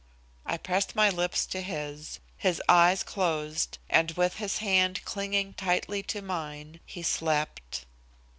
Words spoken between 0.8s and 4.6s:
my lips to his. His eyes closed, and with his